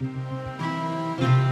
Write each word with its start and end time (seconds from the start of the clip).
Música 0.00 1.49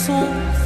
So. 0.00 0.59